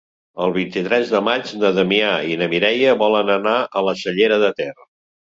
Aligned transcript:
El 0.43 0.51
vint-i-tres 0.53 1.09
de 1.15 1.19
maig 1.25 1.51
na 1.63 1.69
Damià 1.75 2.13
i 2.35 2.37
na 2.43 2.47
Mireia 2.53 2.95
volen 3.01 3.29
anar 3.33 3.53
a 3.61 3.83
la 3.89 3.93
Cellera 4.05 4.41
de 4.45 4.49
Ter. 4.63 4.67